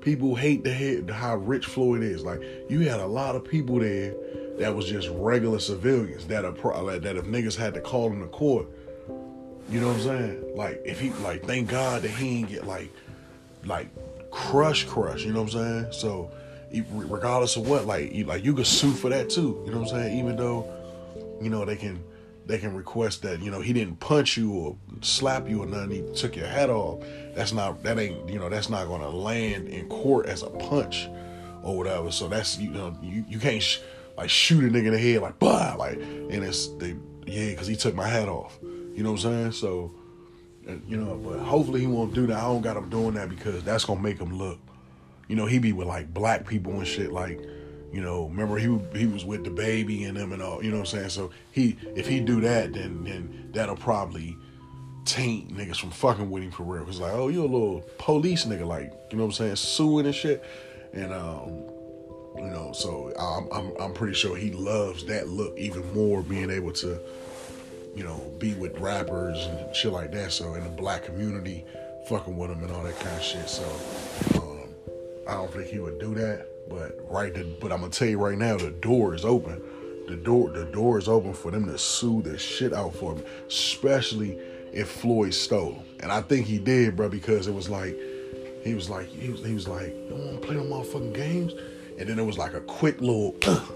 People 0.00 0.36
hate 0.36 0.62
the 0.62 0.72
head 0.72 1.10
how 1.10 1.36
rich 1.36 1.66
Floyd 1.66 2.02
is. 2.02 2.24
Like 2.24 2.40
you 2.68 2.88
had 2.88 3.00
a 3.00 3.06
lot 3.06 3.34
of 3.34 3.44
people 3.44 3.80
there 3.80 4.14
that 4.58 4.74
was 4.74 4.86
just 4.86 5.08
regular 5.12 5.58
civilians 5.58 6.26
that 6.28 6.44
are 6.44 6.82
like 6.82 7.02
that 7.02 7.16
if 7.16 7.24
niggas 7.24 7.56
had 7.56 7.74
to 7.74 7.80
call 7.80 8.08
them 8.08 8.20
to 8.20 8.28
court. 8.28 8.68
You 9.68 9.80
know 9.80 9.88
what 9.88 9.96
I'm 9.96 10.02
saying? 10.02 10.56
Like 10.56 10.80
if 10.84 11.00
he 11.00 11.10
like 11.14 11.44
thank 11.44 11.68
God 11.68 12.02
that 12.02 12.10
he 12.10 12.38
ain't 12.38 12.48
get 12.48 12.66
like 12.66 12.92
like 13.66 13.88
crush, 14.30 14.84
crush. 14.84 15.24
You 15.24 15.32
know 15.32 15.42
what 15.42 15.54
I'm 15.54 15.90
saying? 15.90 15.92
So, 15.92 16.30
regardless 16.90 17.56
of 17.56 17.68
what, 17.68 17.86
like, 17.86 18.12
you, 18.12 18.24
like 18.24 18.44
you 18.44 18.54
could 18.54 18.66
sue 18.66 18.92
for 18.92 19.08
that 19.10 19.30
too. 19.30 19.62
You 19.64 19.72
know 19.72 19.80
what 19.80 19.92
I'm 19.92 20.02
saying? 20.02 20.18
Even 20.18 20.36
though, 20.36 20.72
you 21.40 21.50
know, 21.50 21.64
they 21.64 21.76
can 21.76 22.02
they 22.46 22.58
can 22.58 22.74
request 22.74 23.22
that 23.22 23.42
you 23.42 23.50
know 23.50 23.60
he 23.60 23.72
didn't 23.72 23.98
punch 23.98 24.36
you 24.36 24.52
or 24.52 24.76
slap 25.00 25.48
you 25.48 25.62
or 25.62 25.66
nothing. 25.66 25.90
He 25.90 26.14
took 26.14 26.36
your 26.36 26.46
head 26.46 26.70
off. 26.70 27.04
That's 27.34 27.52
not 27.52 27.82
that 27.82 27.98
ain't 27.98 28.28
you 28.28 28.38
know 28.38 28.48
that's 28.48 28.68
not 28.68 28.84
to 28.84 29.08
land 29.08 29.68
in 29.68 29.88
court 29.88 30.26
as 30.26 30.42
a 30.42 30.50
punch 30.50 31.08
or 31.62 31.76
whatever. 31.76 32.10
So 32.10 32.28
that's 32.28 32.58
you 32.58 32.70
know 32.70 32.96
you 33.02 33.24
you 33.28 33.38
can't 33.38 33.62
sh- 33.62 33.80
like 34.16 34.30
shoot 34.30 34.64
a 34.64 34.68
nigga 34.68 34.86
in 34.86 34.92
the 34.92 34.98
head 34.98 35.22
like 35.22 35.38
bah 35.38 35.74
like 35.78 35.96
and 35.96 36.44
it's 36.44 36.68
they 36.78 36.96
yeah 37.26 37.50
because 37.50 37.66
he 37.66 37.76
took 37.76 37.94
my 37.94 38.06
hat 38.06 38.28
off. 38.28 38.58
You 38.62 39.02
know 39.02 39.12
what 39.12 39.24
I'm 39.24 39.50
saying? 39.50 39.52
So 39.52 39.92
you 40.88 40.96
know, 40.96 41.16
but 41.16 41.38
hopefully 41.38 41.80
he 41.80 41.86
won't 41.86 42.14
do 42.14 42.26
that. 42.26 42.36
I 42.36 42.42
don't 42.42 42.62
got 42.62 42.76
him 42.76 42.88
doing 42.88 43.14
that 43.14 43.28
because 43.28 43.62
that's 43.62 43.84
gonna 43.84 44.00
make 44.00 44.18
him 44.18 44.36
look. 44.36 44.58
You 45.28 45.36
know, 45.36 45.46
he 45.46 45.58
be 45.58 45.72
with 45.72 45.86
like 45.86 46.12
black 46.12 46.46
people 46.46 46.72
and 46.72 46.86
shit. 46.86 47.12
Like, 47.12 47.40
you 47.92 48.00
know, 48.00 48.26
remember 48.26 48.56
he 48.56 48.78
he 48.98 49.06
was 49.06 49.24
with 49.24 49.44
the 49.44 49.50
baby 49.50 50.04
and 50.04 50.16
them 50.16 50.32
and 50.32 50.42
all. 50.42 50.62
You 50.62 50.70
know 50.70 50.78
what 50.78 50.92
I'm 50.92 50.98
saying? 50.98 51.10
So 51.10 51.30
he 51.52 51.76
if 51.94 52.06
he 52.06 52.20
do 52.20 52.40
that, 52.42 52.72
then 52.72 53.04
then 53.04 53.50
that'll 53.52 53.76
probably 53.76 54.36
taint 55.04 55.56
niggas 55.56 55.78
from 55.78 55.90
fucking 55.90 56.30
with 56.30 56.42
him 56.42 56.50
for 56.50 56.64
real. 56.64 56.84
Cause 56.84 57.00
like, 57.00 57.12
oh, 57.12 57.28
you 57.28 57.42
a 57.42 57.42
little 57.42 57.84
police 57.98 58.44
nigga, 58.44 58.66
like 58.66 58.92
you 59.10 59.16
know 59.16 59.24
what 59.24 59.30
I'm 59.30 59.32
saying, 59.32 59.56
suing 59.56 60.06
and 60.06 60.14
shit. 60.14 60.44
And 60.92 61.12
um, 61.12 61.48
you 62.36 62.50
know, 62.50 62.72
so 62.74 63.12
I'm 63.18 63.48
I'm 63.52 63.72
I'm 63.80 63.94
pretty 63.94 64.14
sure 64.14 64.36
he 64.36 64.50
loves 64.50 65.04
that 65.06 65.28
look 65.28 65.56
even 65.58 65.92
more, 65.94 66.22
being 66.22 66.50
able 66.50 66.72
to 66.72 67.00
you 67.96 68.04
know, 68.04 68.20
be 68.38 68.52
with 68.54 68.78
rappers 68.78 69.46
and 69.46 69.74
shit 69.74 69.90
like 69.90 70.12
that. 70.12 70.30
So 70.30 70.54
in 70.54 70.62
the 70.62 70.70
black 70.70 71.04
community, 71.04 71.64
fucking 72.08 72.36
with 72.36 72.50
them 72.50 72.62
and 72.62 72.70
all 72.70 72.82
that 72.82 73.00
kind 73.00 73.16
of 73.16 73.22
shit. 73.22 73.48
So 73.48 73.64
um, 74.34 74.68
I 75.26 75.32
don't 75.32 75.50
think 75.50 75.68
he 75.68 75.78
would 75.78 75.98
do 75.98 76.14
that. 76.14 76.46
But 76.68 76.98
right, 77.10 77.32
the, 77.32 77.44
but 77.60 77.72
I'm 77.72 77.80
gonna 77.80 77.92
tell 77.92 78.08
you 78.08 78.18
right 78.18 78.38
now, 78.38 78.56
the 78.56 78.70
door 78.70 79.14
is 79.14 79.24
open. 79.24 79.62
The 80.08 80.16
door, 80.16 80.50
the 80.50 80.64
door 80.66 80.98
is 80.98 81.08
open 81.08 81.34
for 81.34 81.50
them 81.50 81.66
to 81.66 81.78
sue 81.78 82.22
the 82.22 82.38
shit 82.38 82.72
out 82.72 82.94
for 82.94 83.14
him, 83.14 83.24
especially 83.48 84.38
if 84.72 84.88
Floyd 84.88 85.34
stole. 85.34 85.82
And 86.00 86.12
I 86.12 86.22
think 86.22 86.46
he 86.46 86.58
did, 86.58 86.96
bro, 86.96 87.08
because 87.08 87.46
it 87.48 87.54
was 87.54 87.68
like, 87.68 87.96
he 88.62 88.74
was 88.74 88.88
like, 88.88 89.08
he 89.08 89.30
was, 89.30 89.44
he 89.44 89.54
was 89.54 89.66
like, 89.66 89.92
don't 90.08 90.24
want 90.24 90.42
to 90.42 90.46
play 90.46 90.56
no 90.56 90.62
motherfucking 90.62 91.14
games. 91.14 91.54
And 91.98 92.08
then 92.08 92.18
it 92.18 92.24
was 92.24 92.38
like 92.38 92.54
a 92.54 92.60
quick 92.60 93.00
little. 93.00 93.34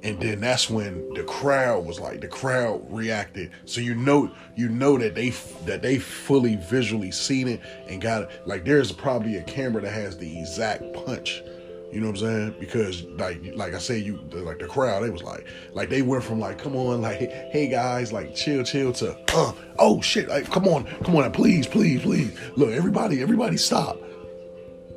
And 0.00 0.20
then 0.20 0.40
that's 0.40 0.70
when 0.70 1.12
the 1.14 1.24
crowd 1.24 1.84
was 1.84 1.98
like 1.98 2.20
the 2.20 2.28
crowd 2.28 2.86
reacted 2.88 3.50
so 3.64 3.80
you 3.80 3.96
know 3.96 4.30
you 4.54 4.68
know 4.68 4.96
that 4.96 5.16
they 5.16 5.30
that 5.66 5.82
they 5.82 5.98
fully 5.98 6.54
visually 6.54 7.10
seen 7.10 7.48
it 7.48 7.60
and 7.88 8.00
got 8.00 8.22
it 8.22 8.42
like 8.46 8.64
there's 8.64 8.92
probably 8.92 9.38
a 9.38 9.42
camera 9.42 9.82
that 9.82 9.90
has 9.90 10.16
the 10.16 10.38
exact 10.38 10.84
punch 11.04 11.42
you 11.92 12.00
know 12.00 12.06
what 12.08 12.20
i'm 12.20 12.50
saying 12.50 12.54
because 12.60 13.04
like 13.16 13.40
like 13.54 13.74
i 13.74 13.78
say 13.78 13.98
you 13.98 14.20
like 14.32 14.58
the 14.58 14.66
crowd 14.66 15.02
they 15.02 15.10
was 15.10 15.22
like 15.22 15.46
like 15.72 15.88
they 15.88 16.02
went 16.02 16.22
from 16.22 16.38
like 16.38 16.58
come 16.58 16.76
on 16.76 17.00
like 17.00 17.18
hey 17.18 17.68
guys 17.68 18.12
like 18.12 18.34
chill 18.34 18.62
chill 18.62 18.92
to 18.92 19.16
uh 19.34 19.52
oh 19.78 20.00
shit 20.00 20.28
like 20.28 20.50
come 20.50 20.68
on 20.68 20.84
come 21.04 21.16
on 21.16 21.30
please 21.32 21.66
please 21.66 22.02
please 22.02 22.36
look 22.56 22.70
everybody 22.70 23.22
everybody 23.22 23.56
stop 23.56 23.98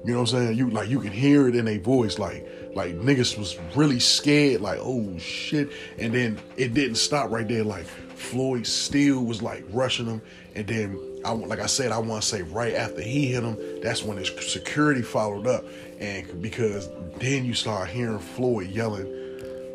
you 0.03 0.13
know 0.13 0.21
what 0.21 0.33
I'm 0.33 0.47
saying? 0.47 0.57
You 0.57 0.69
like 0.71 0.89
you 0.89 0.99
can 0.99 1.11
hear 1.11 1.47
it 1.47 1.55
in 1.55 1.67
a 1.67 1.77
voice, 1.77 2.17
like 2.17 2.47
like 2.73 2.95
niggas 2.95 3.37
was 3.37 3.59
really 3.75 3.99
scared, 3.99 4.61
like 4.61 4.79
oh 4.81 5.15
shit. 5.19 5.69
And 5.99 6.13
then 6.13 6.39
it 6.57 6.73
didn't 6.73 6.95
stop 6.95 7.29
right 7.29 7.47
there. 7.47 7.63
Like 7.63 7.85
Floyd 8.15 8.65
still 8.65 9.23
was 9.23 9.41
like 9.43 9.63
rushing 9.69 10.07
them 10.07 10.21
and 10.55 10.65
then 10.65 10.99
I 11.23 11.31
like 11.31 11.59
I 11.59 11.67
said, 11.67 11.91
I 11.91 11.99
want 11.99 12.23
to 12.23 12.27
say 12.27 12.41
right 12.41 12.73
after 12.73 13.01
he 13.01 13.27
hit 13.27 13.43
him, 13.43 13.57
that's 13.81 14.03
when 14.03 14.17
his 14.17 14.31
security 14.51 15.01
followed 15.01 15.47
up, 15.47 15.63
and 15.99 16.41
because 16.41 16.89
then 17.17 17.45
you 17.45 17.53
start 17.53 17.89
hearing 17.89 18.19
Floyd 18.19 18.69
yelling, 18.69 19.07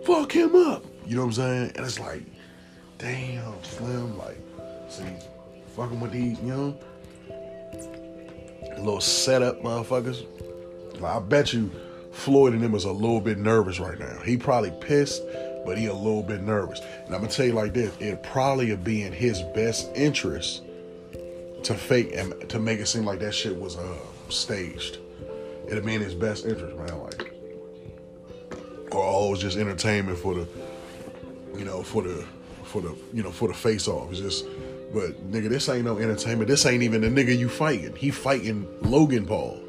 "Fuck 0.04 0.32
him 0.32 0.56
up," 0.56 0.84
you 1.06 1.14
know 1.14 1.22
what 1.22 1.28
I'm 1.28 1.32
saying? 1.34 1.72
And 1.76 1.86
it's 1.86 2.00
like, 2.00 2.22
damn, 2.98 3.62
Slim, 3.62 4.18
like, 4.18 4.38
see, 4.88 5.04
fucking 5.76 6.00
with 6.00 6.12
these, 6.12 6.38
you 6.40 6.48
know, 6.48 6.78
little 8.78 9.00
setup 9.00 9.62
motherfuckers. 9.62 10.26
Like, 11.00 11.16
I 11.16 11.20
bet 11.20 11.52
you 11.52 11.70
Floyd 12.10 12.54
and 12.54 12.62
him 12.62 12.74
is 12.74 12.84
a 12.84 12.92
little 12.92 13.20
bit 13.20 13.38
nervous 13.38 13.78
right 13.78 13.98
now. 13.98 14.18
He 14.24 14.36
probably 14.36 14.72
pissed, 14.80 15.22
but 15.64 15.78
he 15.78 15.86
a 15.86 15.94
little 15.94 16.22
bit 16.22 16.42
nervous. 16.42 16.80
And 17.04 17.14
I'm 17.14 17.20
gonna 17.20 17.32
tell 17.32 17.46
you 17.46 17.52
like 17.52 17.72
this: 17.72 17.94
it 18.00 18.22
probably 18.22 18.74
be 18.76 19.02
in 19.02 19.12
his 19.12 19.42
best 19.54 19.90
interest 19.94 20.62
to 21.66 21.74
fake 21.74 22.12
and 22.14 22.48
to 22.48 22.60
make 22.60 22.78
it 22.78 22.86
seem 22.86 23.04
like 23.04 23.18
that 23.18 23.34
shit 23.34 23.56
was 23.56 23.76
uh, 23.76 23.98
staged. 24.28 24.98
It'd 25.66 25.84
be 25.84 25.96
in 25.96 26.00
his 26.00 26.14
best 26.14 26.46
interest, 26.46 26.76
man. 26.76 27.02
Like, 27.02 27.32
or 28.92 29.02
all 29.02 29.30
was 29.30 29.40
just 29.40 29.56
entertainment 29.56 30.16
for 30.16 30.34
the, 30.34 30.46
you 31.58 31.64
know, 31.64 31.82
for 31.82 32.02
the, 32.02 32.24
for 32.62 32.80
the, 32.80 32.94
you 33.12 33.24
know, 33.24 33.32
for 33.32 33.48
the 33.48 33.54
face 33.54 33.88
off. 33.88 34.12
It's 34.12 34.20
just, 34.20 34.46
but 34.94 35.28
nigga, 35.32 35.48
this 35.48 35.68
ain't 35.68 35.84
no 35.84 35.98
entertainment. 35.98 36.46
This 36.46 36.64
ain't 36.66 36.84
even 36.84 37.00
the 37.00 37.08
nigga 37.08 37.36
you 37.36 37.48
fighting. 37.48 37.96
He 37.96 38.12
fighting 38.12 38.68
Logan 38.82 39.26
Paul. 39.26 39.60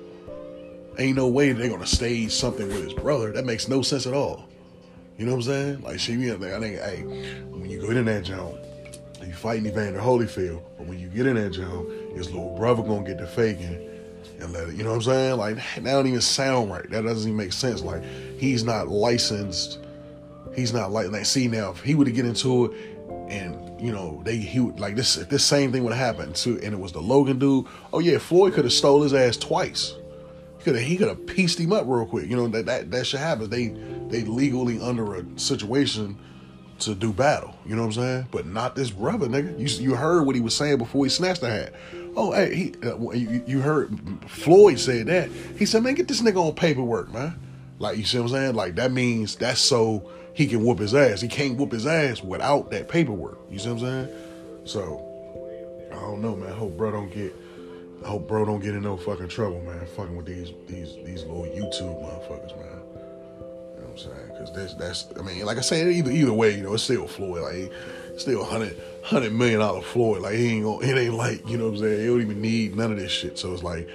Ain't 1.00 1.16
no 1.16 1.28
way 1.28 1.52
they're 1.52 1.70
gonna 1.70 1.88
stage 1.88 2.32
something 2.32 2.68
with 2.68 2.84
his 2.84 2.94
brother. 2.94 3.32
That 3.32 3.46
makes 3.46 3.68
no 3.68 3.82
sense 3.82 4.06
at 4.06 4.14
all. 4.14 4.48
You 5.18 5.26
know 5.26 5.32
what 5.32 5.38
I'm 5.38 5.44
saying? 5.44 5.82
Like, 5.82 6.00
see 6.00 6.16
me 6.16 6.28
she, 6.28 6.32
I 6.32 6.60
think, 6.60 6.80
hey, 6.80 7.02
when 7.50 7.72
you 7.72 7.82
go 7.82 7.90
in 7.90 8.06
that 8.06 8.24
joint, 9.28 9.36
you 9.36 9.36
fighting 9.36 9.66
Evander 9.66 10.00
Holyfield, 10.00 10.62
but 10.78 10.88
when 10.88 11.00
you 11.00 11.08
get 11.08 11.26
in 11.26 11.36
that 11.36 11.52
joint, 11.52 12.16
his 12.16 12.32
little 12.32 12.56
brother 12.56 12.84
gonna 12.84 13.06
get 13.06 13.18
the 13.18 13.28
faking 13.28 13.90
and 14.40 14.54
let 14.54 14.70
it. 14.70 14.76
You 14.76 14.84
know 14.84 14.90
what 14.90 14.98
I'm 14.98 15.02
saying? 15.04 15.38
Like, 15.38 15.56
that 15.56 15.84
don't 15.84 16.08
even 16.08 16.22
sound 16.22 16.72
right. 16.72 16.90
That 16.90 17.04
doesn't 17.04 17.30
even 17.30 17.38
make 17.38 17.54
sense. 17.54 17.82
Like, 17.82 18.04
he's 18.38 18.64
not 18.64 18.88
licensed. 18.88 19.80
He's 20.56 20.74
not 20.74 20.92
like 20.92 21.12
like. 21.12 21.26
See 21.26 21.48
now, 21.48 21.72
if 21.72 21.82
he 21.82 21.94
would 21.94 22.06
to 22.06 22.12
get 22.12 22.26
into 22.26 22.66
it, 22.66 22.72
and 23.30 23.80
you 23.80 23.92
know 23.92 24.22
they 24.26 24.38
he 24.38 24.60
would 24.60 24.80
like 24.80 24.96
this. 24.96 25.18
If 25.18 25.30
this 25.30 25.44
same 25.44 25.72
thing 25.72 25.84
would 25.84 25.94
have 25.94 26.16
happened 26.16 26.36
to, 26.38 26.60
and 26.64 26.74
it 26.74 26.80
was 26.80 26.92
the 26.92 27.02
Logan 27.02 27.38
dude. 27.38 27.68
Oh 27.94 28.00
yeah, 28.00 28.18
Floyd 28.18 28.54
could 28.54 28.64
have 28.64 28.74
stole 28.74 29.04
his 29.04 29.14
ass 29.14 29.38
twice. 29.38 29.96
Could 30.62 30.76
have 30.76 30.84
he 30.84 30.98
could 30.98 31.10
have 31.10 31.28
pieced 31.28 31.60
him 31.60 31.74
up 31.74 31.84
real 31.86 32.08
quick. 32.08 32.28
You 32.28 32.38
know 32.38 32.48
that 32.48 32.66
that 32.66 32.90
that 32.90 33.06
shit 33.06 33.20
happens. 33.20 33.50
They 33.50 33.68
they 34.10 34.24
legally 34.24 34.82
under 34.82 35.16
a 35.16 35.26
situation 35.40 36.18
to 36.80 36.96
do 36.96 37.12
battle. 37.12 37.56
You 37.66 37.76
know 37.76 37.82
what 37.82 37.98
I'm 37.98 38.04
saying? 38.04 38.28
But 38.32 38.46
not 38.46 38.76
this 38.76 38.92
brother, 38.92 39.28
nigga. 39.28 39.58
You 39.60 39.84
you 39.84 39.96
heard 39.96 40.26
what 40.26 40.36
he 40.36 40.42
was 40.42 40.56
saying 40.56 40.78
before 40.78 41.06
he 41.06 41.10
snatched 41.10 41.42
the 41.42 41.50
hat. 41.50 41.74
Oh, 42.16 42.32
hey, 42.32 42.56
he, 42.56 42.74
uh, 42.84 42.98
you, 43.12 43.44
you 43.46 43.62
heard 43.62 43.98
Floyd 44.28 44.80
said 44.80 45.06
that. 45.06 45.30
He 45.58 45.66
said, 45.68 45.84
man, 45.84 45.94
get 45.94 46.08
this 46.08 46.22
nigga 46.22 46.38
on 46.38 46.56
paperwork, 46.56 47.14
man. 47.14 47.40
Like, 47.78 47.98
you 47.98 48.06
see 48.06 48.18
what 48.18 48.26
I'm 48.26 48.30
saying? 48.32 48.56
Like, 48.56 48.76
that 48.76 48.92
means 48.92 49.36
that's 49.36 49.62
so 49.62 50.10
he 50.34 50.48
can 50.48 50.64
whoop 50.64 50.80
his 50.80 50.96
ass. 50.96 51.22
He 51.22 51.28
can't 51.28 51.58
whoop 51.58 51.72
his 51.72 51.86
ass 51.86 52.24
without 52.24 52.72
that 52.72 52.90
paperwork. 52.90 53.40
You 53.52 53.60
see 53.60 53.70
what 53.70 53.84
I'm 53.84 54.08
saying? 54.08 54.10
So, 54.66 55.04
I 55.92 55.96
don't 55.96 56.22
know, 56.22 56.36
man. 56.36 56.52
I 56.52 56.56
hope 56.56 56.76
bro 56.76 56.92
don't 56.92 57.12
get, 57.14 57.36
I 58.04 58.08
hope 58.08 58.28
bro 58.28 58.46
don't 58.46 58.62
get 58.62 58.74
in 58.74 58.82
no 58.82 58.98
fucking 58.98 59.30
trouble, 59.30 59.62
man. 59.62 59.86
Fucking 59.96 60.16
with 60.16 60.26
these 60.26 60.54
these 60.68 60.96
these 61.06 61.24
little 61.24 61.46
YouTube 61.46 62.02
motherfuckers, 62.04 62.58
man. 62.58 62.82
I'm 64.06 64.12
saying? 64.12 64.28
Because 64.32 64.52
that's 64.54 64.74
that's, 64.76 65.20
I 65.20 65.22
mean, 65.24 65.46
like 65.46 65.58
I 65.58 65.62
said, 65.62 65.88
either 65.88 66.12
either 66.12 66.34
way, 66.34 66.56
you 66.56 66.64
know, 66.64 66.74
it's 66.74 66.84
still 66.84 67.08
Floyd. 67.08 67.42
Like, 67.42 67.72
it's 68.18 68.24
still 68.24 68.44
hundred 68.44 68.76
hundred 69.04 69.34
million 69.34 69.60
dollar 69.60 69.82
Floyd. 69.82 70.22
Like 70.22 70.36
he 70.36 70.56
ain't 70.56 70.64
gonna, 70.64 70.86
it 70.86 70.98
ain't 70.98 71.14
like 71.14 71.48
you 71.48 71.58
know 71.58 71.66
what 71.66 71.76
I'm 71.76 71.80
saying. 71.80 72.00
He 72.00 72.08
don't 72.08 72.22
even 72.22 72.42
need 72.42 72.76
none 72.76 72.92
of 72.92 72.98
this 72.98 73.12
shit. 73.12 73.38
So 73.38 73.54
it's 73.54 73.64
like, 73.64 73.88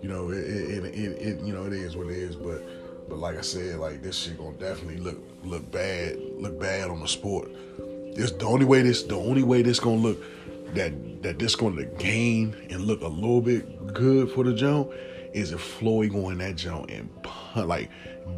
you 0.00 0.08
know, 0.08 0.30
it 0.30 0.38
it, 0.38 0.84
it, 0.84 0.98
it 1.22 1.40
you 1.40 1.52
know 1.52 1.66
it 1.66 1.72
is 1.72 1.96
what 1.96 2.06
it 2.06 2.16
is. 2.16 2.36
But 2.36 2.62
but 3.08 3.18
like 3.18 3.36
I 3.36 3.40
said, 3.40 3.80
like 3.80 4.02
this 4.02 4.16
shit 4.16 4.38
gonna 4.38 4.52
definitely 4.52 4.98
look 4.98 5.18
look 5.44 5.70
bad 5.70 6.18
look 6.38 6.58
bad 6.60 6.90
on 6.90 7.00
the 7.00 7.08
sport. 7.08 7.50
This 8.14 8.30
the 8.30 8.46
only 8.46 8.64
way 8.64 8.82
this 8.82 9.02
the 9.02 9.16
only 9.16 9.42
way 9.42 9.62
this 9.62 9.80
gonna 9.80 9.96
look 9.96 10.22
that 10.74 11.22
that 11.22 11.38
this 11.38 11.56
gonna 11.56 11.84
gain 11.84 12.54
and 12.70 12.82
look 12.82 13.02
a 13.02 13.08
little 13.08 13.40
bit 13.40 13.92
good 13.92 14.30
for 14.30 14.44
the 14.44 14.54
Joe 14.54 14.92
is 15.34 15.52
if 15.52 15.60
Floyd 15.60 16.12
go 16.12 16.30
in 16.30 16.38
that 16.38 16.56
Joe 16.56 16.86
and 16.88 17.10
like 17.56 17.90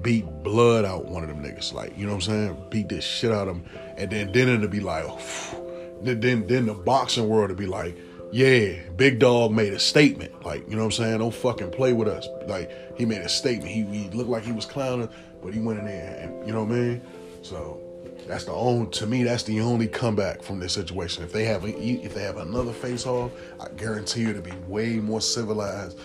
beat 0.02 0.24
blood 0.42 0.84
out 0.84 1.04
one 1.04 1.22
of 1.22 1.28
them 1.28 1.42
niggas. 1.42 1.72
Like, 1.72 1.96
you 1.96 2.06
know 2.06 2.14
what 2.14 2.26
I'm 2.28 2.32
saying? 2.32 2.64
Beat 2.70 2.88
this 2.88 3.04
shit 3.04 3.30
out 3.30 3.48
of 3.48 3.62
them. 3.62 3.70
And 3.96 4.10
then 4.10 4.32
then 4.32 4.48
it'll 4.48 4.68
be 4.68 4.80
like, 4.80 5.04
then, 6.02 6.20
then 6.20 6.46
then 6.46 6.66
the 6.66 6.74
boxing 6.74 7.28
world 7.28 7.50
will 7.50 7.56
be 7.56 7.66
like, 7.66 7.96
yeah, 8.32 8.80
Big 8.96 9.18
Dog 9.18 9.52
made 9.52 9.72
a 9.72 9.78
statement. 9.78 10.44
Like, 10.44 10.68
you 10.68 10.74
know 10.74 10.82
what 10.82 10.98
I'm 10.98 11.04
saying? 11.04 11.18
Don't 11.18 11.34
fucking 11.34 11.70
play 11.70 11.92
with 11.92 12.08
us. 12.08 12.26
Like, 12.46 12.98
he 12.98 13.04
made 13.04 13.20
a 13.20 13.28
statement. 13.28 13.70
He, 13.70 13.82
he 13.84 14.10
looked 14.10 14.30
like 14.30 14.42
he 14.42 14.52
was 14.52 14.66
clowning, 14.66 15.08
but 15.42 15.54
he 15.54 15.60
went 15.60 15.78
in 15.78 15.84
there 15.84 16.18
and 16.20 16.46
you 16.46 16.52
know 16.52 16.64
what 16.64 16.74
I 16.74 16.78
mean? 16.78 17.02
So 17.42 17.80
that's 18.26 18.44
the 18.44 18.52
only 18.52 18.90
to 18.90 19.06
me 19.06 19.22
that's 19.22 19.44
the 19.44 19.60
only 19.60 19.86
comeback 19.86 20.42
from 20.42 20.58
this 20.58 20.72
situation. 20.72 21.22
If 21.22 21.32
they 21.32 21.44
have 21.44 21.64
if 21.64 22.14
they 22.14 22.22
have 22.22 22.38
another 22.38 22.72
face 22.72 23.06
off, 23.06 23.30
I 23.60 23.68
guarantee 23.76 24.22
you 24.22 24.32
to 24.32 24.40
be 24.40 24.52
way 24.66 24.96
more 24.96 25.20
civilized 25.20 26.00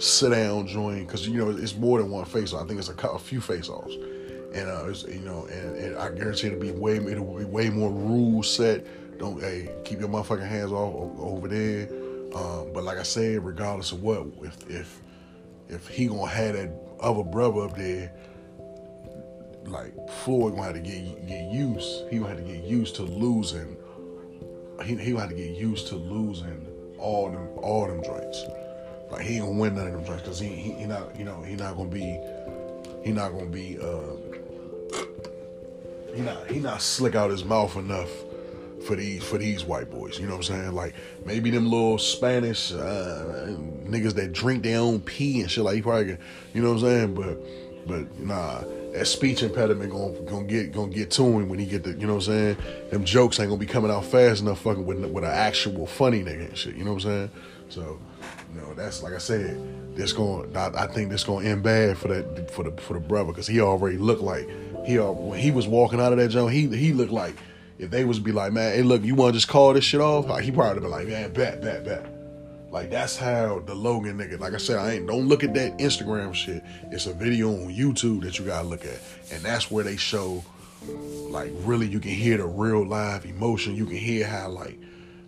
sit 0.00 0.30
down 0.30 0.66
joint 0.66 1.06
because 1.06 1.28
you 1.28 1.36
know 1.36 1.50
it's 1.50 1.76
more 1.76 1.98
than 1.98 2.10
one 2.10 2.24
face 2.24 2.52
off. 2.52 2.64
I 2.64 2.66
think 2.66 2.78
it's 2.78 2.88
a, 2.88 3.08
a 3.08 3.18
few 3.18 3.40
face 3.40 3.68
offs, 3.68 3.94
and 4.54 4.68
uh, 4.68 4.92
you 5.08 5.20
know, 5.20 5.46
and, 5.46 5.76
and 5.76 5.96
I 5.96 6.10
guarantee 6.10 6.48
it'll 6.48 6.58
be 6.58 6.72
way 6.72 6.96
it'll 6.96 7.38
be 7.38 7.44
way 7.44 7.70
more 7.70 7.90
rules 7.90 8.52
set. 8.54 8.86
Don't 9.18 9.40
hey 9.40 9.70
keep 9.84 10.00
your 10.00 10.08
motherfucking 10.08 10.48
hands 10.48 10.72
off 10.72 11.18
over 11.18 11.48
there. 11.48 11.88
Um, 12.34 12.72
but 12.72 12.84
like 12.84 12.98
I 12.98 13.02
said, 13.02 13.44
regardless 13.44 13.92
of 13.92 14.02
what, 14.02 14.26
if 14.42 14.70
if 14.70 15.00
if 15.68 15.88
he 15.88 16.06
gonna 16.06 16.26
have 16.26 16.54
that 16.54 16.72
other 17.00 17.24
brother 17.24 17.62
up 17.62 17.76
there, 17.76 18.12
like 19.64 19.94
Floyd 20.22 20.54
gonna 20.54 20.64
have 20.64 20.74
to 20.74 20.80
get 20.80 21.26
get 21.26 21.52
used. 21.52 22.08
He 22.08 22.18
gonna 22.18 22.30
have 22.30 22.38
to 22.38 22.44
get 22.44 22.64
used 22.64 22.94
to 22.96 23.02
losing. 23.02 23.76
He 24.84 24.96
he 24.96 25.10
gonna 25.10 25.20
have 25.20 25.30
to 25.30 25.36
get 25.36 25.56
used 25.56 25.88
to 25.88 25.96
losing 25.96 26.66
all 26.98 27.30
them 27.30 27.48
all 27.58 27.86
them 27.86 28.02
joints. 28.02 28.44
Like 29.10 29.22
he 29.22 29.36
ain't 29.36 29.46
gonna 29.46 29.58
win 29.58 29.74
none 29.74 29.88
of 29.88 29.92
them 29.92 30.04
joints 30.04 30.22
because 30.22 30.38
he, 30.38 30.48
he 30.48 30.72
he 30.72 30.84
not 30.84 31.16
you 31.16 31.24
know 31.24 31.42
he 31.42 31.56
not 31.56 31.76
gonna 31.76 31.88
be 31.88 32.18
he 33.02 33.12
not 33.12 33.32
gonna 33.32 33.46
be 33.46 33.78
uh 33.78 34.16
he 36.14 36.22
not 36.22 36.50
he 36.50 36.58
not 36.60 36.82
slick 36.82 37.14
out 37.14 37.30
his 37.30 37.44
mouth 37.44 37.76
enough 37.76 38.10
for 38.86 38.96
these 38.96 39.22
for 39.22 39.38
these 39.38 39.64
white 39.64 39.90
boys. 39.90 40.18
You 40.18 40.26
know 40.26 40.36
what 40.36 40.50
I'm 40.50 40.56
saying? 40.56 40.72
Like 40.72 40.94
maybe 41.24 41.50
them 41.50 41.70
little 41.70 41.98
Spanish 41.98 42.72
uh, 42.72 43.56
niggas 43.84 44.14
that 44.14 44.32
drink 44.32 44.62
their 44.62 44.80
own 44.80 45.00
pee 45.00 45.40
and 45.40 45.50
shit. 45.50 45.64
Like 45.64 45.76
he 45.76 45.82
probably, 45.82 46.16
you 46.54 46.62
know 46.62 46.72
what 46.72 46.82
I'm 46.82 47.14
saying? 47.14 47.14
But 47.14 47.86
but 47.86 48.18
nah, 48.18 48.62
that 48.92 49.06
speech 49.06 49.42
impediment 49.42 49.90
gonna 49.90 50.12
gonna 50.22 50.46
get 50.46 50.72
gonna 50.72 50.92
get 50.92 51.10
to 51.12 51.22
him 51.22 51.48
when 51.48 51.58
he 51.58 51.66
get 51.66 51.84
the 51.84 51.90
you 51.92 52.06
know 52.06 52.14
what 52.14 52.28
I'm 52.28 52.32
saying. 52.32 52.56
Them 52.90 53.04
jokes 53.04 53.38
ain't 53.38 53.48
gonna 53.48 53.60
be 53.60 53.66
coming 53.66 53.90
out 53.90 54.04
fast 54.04 54.42
enough 54.42 54.60
fucking 54.60 54.84
with 54.84 55.04
with 55.06 55.24
an 55.24 55.30
actual 55.30 55.86
funny 55.86 56.22
nigga 56.22 56.48
and 56.48 56.56
shit. 56.56 56.76
You 56.76 56.84
know 56.84 56.94
what 56.94 57.04
I'm 57.04 57.10
saying? 57.10 57.30
So 57.68 57.98
you 58.54 58.60
know, 58.60 58.74
that's 58.74 59.02
like 59.02 59.14
I 59.14 59.18
said. 59.18 59.60
This 59.94 60.12
going, 60.12 60.56
I, 60.56 60.68
I 60.68 60.86
think 60.86 61.10
this 61.10 61.24
to 61.24 61.38
end 61.38 61.64
bad 61.64 61.98
for 61.98 62.08
that 62.08 62.50
for 62.50 62.62
the 62.62 62.70
for 62.80 62.94
the 62.94 63.00
brother 63.00 63.32
because 63.32 63.46
he 63.46 63.60
already 63.60 63.98
looked 63.98 64.22
like 64.22 64.48
he 64.86 64.98
when 64.98 65.38
he 65.38 65.50
was 65.50 65.66
walking 65.66 66.00
out 66.00 66.12
of 66.12 66.18
that 66.18 66.28
joint, 66.28 66.52
he 66.54 66.68
he 66.68 66.92
looked 66.92 67.12
like 67.12 67.34
if 67.78 67.90
they 67.90 68.04
was 68.04 68.18
be 68.18 68.30
like, 68.30 68.52
man, 68.52 68.74
hey, 68.74 68.82
look, 68.82 69.02
you 69.02 69.14
want 69.14 69.32
to 69.32 69.38
just 69.38 69.48
call 69.48 69.72
this 69.72 69.84
shit 69.84 70.00
off? 70.00 70.26
Like 70.26 70.44
he 70.44 70.52
probably 70.52 70.80
be 70.80 70.86
like, 70.86 71.08
man, 71.08 71.32
bet, 71.32 71.60
bet, 71.60 71.84
bet. 71.84 72.19
Like 72.70 72.90
that's 72.90 73.16
how 73.16 73.60
the 73.60 73.74
Logan 73.74 74.18
nigga. 74.18 74.38
Like 74.38 74.54
I 74.54 74.58
said, 74.58 74.78
I 74.78 74.92
ain't 74.92 75.06
don't 75.06 75.26
look 75.26 75.42
at 75.42 75.54
that 75.54 75.78
Instagram 75.78 76.32
shit. 76.32 76.62
It's 76.92 77.06
a 77.06 77.12
video 77.12 77.48
on 77.50 77.74
YouTube 77.74 78.22
that 78.22 78.38
you 78.38 78.46
gotta 78.46 78.66
look 78.66 78.84
at, 78.84 79.00
and 79.32 79.42
that's 79.42 79.70
where 79.70 79.82
they 79.82 79.96
show, 79.96 80.44
like, 81.30 81.50
really 81.62 81.88
you 81.88 81.98
can 81.98 82.12
hear 82.12 82.36
the 82.36 82.46
real 82.46 82.86
live 82.86 83.24
emotion. 83.24 83.74
You 83.74 83.86
can 83.86 83.96
hear 83.96 84.24
how 84.26 84.50
like 84.50 84.78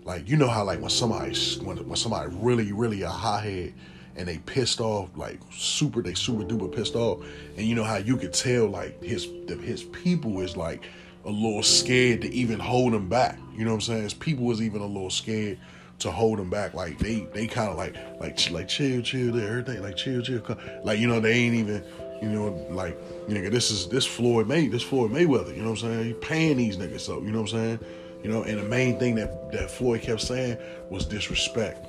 like 0.05 0.29
you 0.29 0.37
know 0.37 0.49
how 0.49 0.63
like 0.63 0.81
when 0.81 0.91
somebody 0.91 1.35
when, 1.65 1.77
when 1.89 1.97
somebody 1.97 2.33
really 2.37 2.73
really 2.73 3.03
a 3.03 3.09
hothead 3.09 3.75
and 4.15 4.29
they 4.29 4.39
pissed 4.39 4.81
off 4.81 5.09
like 5.17 5.41
super 5.53 6.03
they 6.03 6.15
super 6.15 6.45
duper 6.45 6.71
pissed 6.73 6.95
off 6.95 7.25
and 7.57 7.67
you 7.67 7.75
know 7.75 7.85
how 7.85 7.97
you 7.97 8.17
could 8.17 8.33
tell 8.33 8.67
like 8.67 9.03
his 9.03 9.29
his 9.63 9.85
people 9.85 10.41
is 10.41 10.57
like 10.57 10.85
a 11.25 11.31
little 11.31 11.63
scared 11.63 12.21
to 12.21 12.33
even 12.33 12.59
hold 12.59 12.95
him 12.95 13.09
back. 13.09 13.39
You 13.57 13.65
know 13.65 13.71
what 13.71 13.77
I'm 13.77 13.81
saying? 13.83 14.03
His 14.03 14.15
people 14.15 14.45
was 14.45 14.61
even 14.61 14.81
a 14.81 14.87
little 14.87 15.11
scared 15.11 15.59
to 16.03 16.11
hold 16.11 16.39
them 16.39 16.51
back. 16.51 16.75
Like 16.75 16.99
they 16.99 17.27
they 17.33 17.47
kind 17.47 17.71
of 17.71 17.77
like 17.77 17.97
like 18.21 18.51
like 18.51 18.69
chill 18.69 19.03
chill 19.03 19.39
everything 19.41 19.83
like 19.83 19.97
chill 19.97 20.23
chill 20.23 20.43
like 20.85 20.99
you 20.99 21.07
know 21.07 21.21
they 21.21 21.33
ain't 21.33 21.55
even 21.55 21.85
you 22.21 22.29
know 22.29 22.49
like 22.71 22.97
you 23.29 23.35
know 23.35 23.51
this 23.51 23.71
is 23.71 23.89
this 23.89 24.07
Floyd 24.07 24.47
May 24.47 24.69
this 24.69 24.83
Floyd 24.83 25.11
Mayweather. 25.11 25.55
You 25.55 25.63
know 25.63 25.71
what 25.71 25.83
I'm 25.83 25.91
saying? 25.91 26.05
He 26.05 26.13
paying 26.15 26.57
these 26.57 26.77
niggas 26.77 27.01
so 27.01 27.21
you 27.21 27.31
know 27.31 27.43
what 27.43 27.53
I'm 27.53 27.59
saying? 27.59 27.81
You 28.23 28.31
know, 28.31 28.45
and 28.45 28.59
the 28.59 28.65
main 28.65 28.99
thing 28.99 29.17
that, 29.17 29.51
that 29.53 29.71
Floyd 29.71 30.03
kept 30.03 30.21
saying 30.21 30.57
was 30.91 31.05
disrespect. 31.05 31.87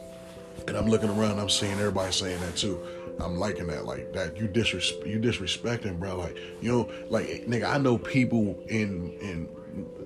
And 0.67 0.75
I'm 0.75 0.87
looking 0.87 1.09
around, 1.09 1.39
I'm 1.39 1.49
seeing 1.49 1.73
everybody 1.73 2.11
saying 2.11 2.39
that 2.41 2.55
too. 2.55 2.81
I'm 3.19 3.37
liking 3.37 3.67
that, 3.67 3.85
like 3.85 4.13
that. 4.13 4.37
You 4.37 4.47
disrespect, 4.47 5.05
you 5.05 5.19
disrespecting, 5.19 5.99
bro. 5.99 6.17
Like 6.17 6.37
you 6.61 6.71
know, 6.71 6.91
like 7.09 7.27
nigga, 7.45 7.69
I 7.69 7.77
know 7.77 7.97
people 7.97 8.57
in 8.67 9.11
in 9.19 9.49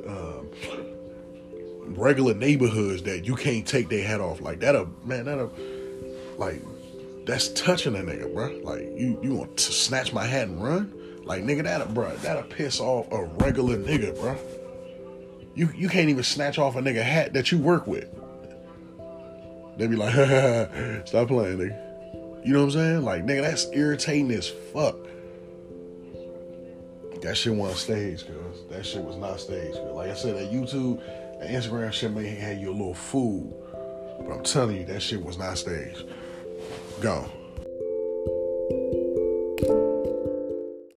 uh, 0.06 0.42
regular 1.90 2.34
neighborhoods 2.34 3.04
that 3.04 3.26
you 3.26 3.36
can't 3.36 3.66
take 3.66 3.90
their 3.90 4.06
hat 4.06 4.22
off. 4.22 4.42
Like 4.42 4.60
that, 4.62 4.76
a 4.76 4.88
man, 5.04 5.26
that 5.26 5.40
a 5.40 5.50
like 6.38 6.62
that's 7.26 7.50
touching 7.50 7.96
a 7.96 8.00
nigga, 8.00 8.34
bro. 8.34 8.60
Like 8.64 8.82
you 8.82 9.20
you 9.22 9.34
want 9.34 9.58
to 9.58 9.72
snatch 9.72 10.14
my 10.14 10.26
hat 10.26 10.48
and 10.48 10.64
run? 10.64 10.94
Like 11.24 11.44
nigga, 11.44 11.64
that 11.64 11.82
a 11.82 11.86
bro, 11.86 12.16
that'll 12.18 12.44
piss 12.44 12.80
off 12.80 13.12
a 13.12 13.26
regular 13.44 13.78
nigga, 13.78 14.20
bro. 14.20 14.38
You 15.56 15.70
you 15.76 15.90
can't 15.90 16.10
even 16.10 16.24
snatch 16.24 16.58
off 16.58 16.76
a 16.76 16.82
nigga 16.82 17.04
hat 17.04 17.34
that 17.34 17.52
you 17.52 17.58
work 17.58 17.88
with. 17.88 18.08
They 19.78 19.88
be 19.88 19.96
like, 19.96 20.14
stop 21.08 21.28
playing, 21.28 21.60
nigga. 21.60 22.46
You 22.46 22.54
know 22.54 22.60
what 22.60 22.66
I'm 22.66 22.72
saying? 22.72 23.02
Like, 23.04 23.26
nigga, 23.26 23.42
that's 23.42 23.68
irritating 23.74 24.32
as 24.32 24.48
fuck. 24.48 24.96
That 27.22 27.36
shit 27.36 27.54
wasn't 27.54 27.80
staged, 27.80 28.28
cuz. 28.28 28.64
That 28.70 28.86
shit 28.86 29.04
was 29.04 29.18
not 29.18 29.40
staged. 29.40 29.76
Cause 29.76 29.96
like 29.96 30.10
I 30.10 30.14
said, 30.14 30.36
that 30.36 30.52
YouTube 30.52 31.02
Instagram 31.46 31.92
shit 31.94 32.12
may 32.12 32.28
have 32.28 32.58
you 32.58 32.70
a 32.70 32.72
little 32.72 32.94
fool. 32.94 33.64
But 34.20 34.34
I'm 34.34 34.44
telling 34.44 34.78
you, 34.78 34.86
that 34.86 35.02
shit 35.02 35.24
was 35.24 35.38
not 35.38 35.58
staged. 35.58 36.04
Go. 37.02 37.30